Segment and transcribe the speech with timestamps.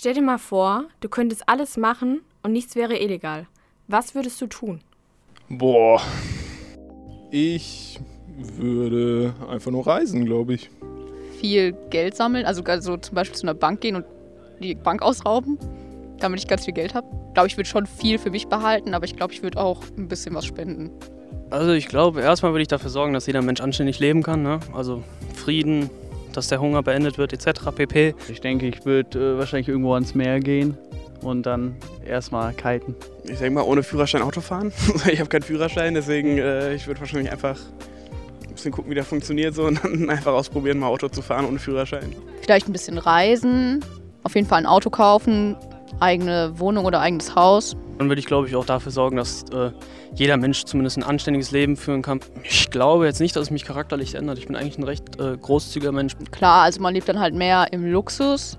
[0.00, 3.48] Stell dir mal vor, du könntest alles machen und nichts wäre illegal.
[3.88, 4.80] Was würdest du tun?
[5.48, 6.00] Boah.
[7.32, 7.98] Ich
[8.36, 10.70] würde einfach nur reisen, glaube ich.
[11.40, 14.04] Viel Geld sammeln, also, also zum Beispiel zu einer Bank gehen und
[14.62, 15.58] die Bank ausrauben,
[16.20, 17.08] damit ich ganz viel Geld habe.
[17.26, 19.82] Ich glaube, ich würde schon viel für mich behalten, aber ich glaube, ich würde auch
[19.96, 20.92] ein bisschen was spenden.
[21.50, 24.44] Also ich glaube, erstmal würde ich dafür sorgen, dass jeder Mensch anständig leben kann.
[24.44, 24.60] Ne?
[24.72, 25.02] Also
[25.34, 25.90] Frieden,
[26.38, 27.60] dass der Hunger beendet wird, etc.
[27.74, 28.14] pp.
[28.28, 30.78] Ich denke, ich würde äh, wahrscheinlich irgendwo ans Meer gehen
[31.20, 32.94] und dann erstmal kiten.
[33.24, 34.72] Ich denke mal, ohne Führerschein Auto fahren.
[35.12, 37.58] ich habe keinen Führerschein, deswegen äh, ich würde wahrscheinlich einfach
[38.46, 41.44] ein bisschen gucken, wie der funktioniert so und dann einfach ausprobieren, mal Auto zu fahren
[41.44, 42.14] ohne Führerschein.
[42.42, 43.84] Vielleicht ein bisschen reisen,
[44.22, 45.56] auf jeden Fall ein Auto kaufen,
[46.00, 47.76] eigene Wohnung oder eigenes Haus.
[47.98, 49.72] Dann würde ich, glaube ich, auch dafür sorgen, dass äh,
[50.14, 52.20] jeder Mensch zumindest ein anständiges Leben führen kann.
[52.44, 54.38] Ich glaube jetzt nicht, dass es mich charakterlich ändert.
[54.38, 56.14] Ich bin eigentlich ein recht äh, großzügiger Mensch.
[56.30, 58.58] Klar, also man lebt dann halt mehr im Luxus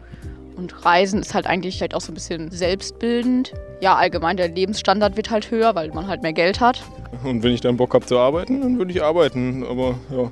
[0.60, 3.54] und Reisen ist halt eigentlich halt auch so ein bisschen selbstbildend.
[3.80, 6.84] Ja, allgemein der Lebensstandard wird halt höher, weil man halt mehr Geld hat.
[7.24, 9.66] Und wenn ich dann Bock habe zu arbeiten, dann würde ich arbeiten.
[9.66, 10.32] Aber ja.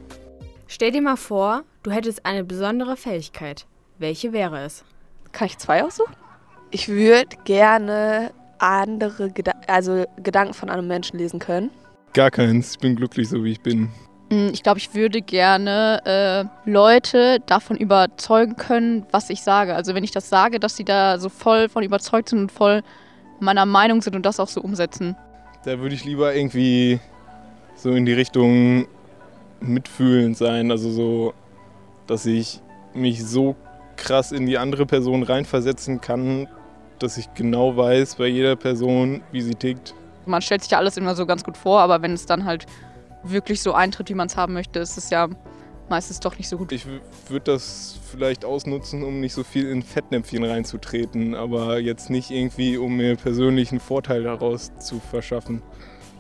[0.67, 3.65] Stell dir mal vor, du hättest eine besondere Fähigkeit.
[3.99, 4.83] Welche wäre es?
[5.31, 6.13] Kann ich zwei aussuchen?
[6.71, 11.69] Ich würde gerne andere Geda also Gedanken von einem Menschen lesen können.
[12.13, 12.71] Gar keins.
[12.71, 13.89] Ich bin glücklich, so wie ich bin.
[14.29, 16.01] Mm, Ich glaube, ich würde gerne
[16.65, 19.75] äh, Leute davon überzeugen können, was ich sage.
[19.75, 22.81] Also wenn ich das sage, dass sie da so voll von überzeugt sind und voll
[23.39, 25.15] meiner Meinung sind und das auch so umsetzen.
[25.63, 26.99] Da würde ich lieber irgendwie
[27.75, 28.87] so in die Richtung
[29.59, 30.71] mitfühlend sein.
[30.71, 31.33] Also so,
[32.07, 32.61] dass ich
[32.93, 33.55] mich so
[33.95, 36.47] krass in die andere Person reinversetzen kann,
[36.99, 39.93] dass ich genau weiß bei jeder Person, wie sie tickt.
[40.25, 42.65] Man stellt sich ja alles immer so ganz gut vor, aber wenn es dann halt
[43.23, 45.29] wirklich so eintritt, wie man es haben möchte, ist es ja
[45.89, 46.71] meistens doch nicht so gut.
[46.71, 52.29] Ich würde das vielleicht ausnutzen, um nicht so viel in Fettnäpfchen reinzutreten, aber jetzt nicht
[52.31, 55.61] irgendwie, um mir persönlichen Vorteil daraus zu verschaffen.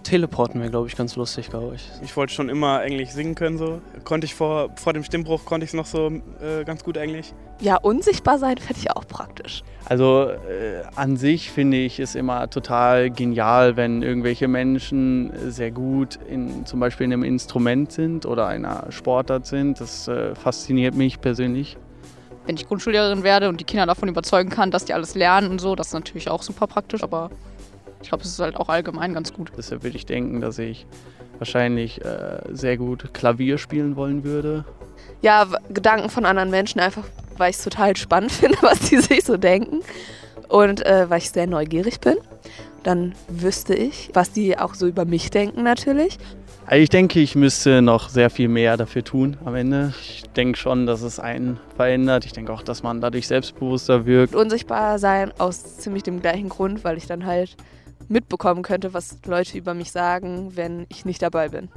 [0.03, 1.89] Teleporten wäre, glaube ich, ganz lustig, glaube ich.
[2.01, 3.81] Ich wollte schon immer Englisch singen können so.
[4.03, 7.33] Konnte ich vor, vor dem Stimmbruch konnte ich es noch so äh, ganz gut Englisch.
[7.59, 9.63] Ja, unsichtbar sein fände ich auch praktisch.
[9.85, 16.19] Also äh, an sich finde ich es immer total genial, wenn irgendwelche Menschen sehr gut
[16.29, 19.79] in zum Beispiel in einem Instrument sind oder einer Sportart sind.
[19.79, 21.77] Das äh, fasziniert mich persönlich.
[22.45, 25.59] Wenn ich Grundschullehrerin werde und die Kinder davon überzeugen kann, dass die alles lernen und
[25.59, 27.29] so, das ist natürlich auch super praktisch, aber
[28.01, 29.51] ich glaube, es ist halt auch allgemein ganz gut.
[29.57, 30.85] Deshalb würde ich denken, dass ich
[31.39, 34.65] wahrscheinlich äh, sehr gut Klavier spielen wollen würde.
[35.21, 37.03] Ja, w- Gedanken von anderen Menschen, einfach
[37.37, 39.81] weil ich es total spannend finde, was die sich so denken.
[40.49, 42.15] Und äh, weil ich sehr neugierig bin.
[42.83, 46.17] Dann wüsste ich, was die auch so über mich denken natürlich.
[46.65, 49.93] Also ich denke, ich müsste noch sehr viel mehr dafür tun am Ende.
[50.01, 52.25] Ich denke schon, dass es einen verändert.
[52.25, 54.35] Ich denke auch, dass man dadurch selbstbewusster wirkt.
[54.35, 57.55] Unsichtbar sein aus ziemlich dem gleichen Grund, weil ich dann halt
[58.09, 61.69] mitbekommen könnte, was Leute über mich sagen, wenn ich nicht dabei bin.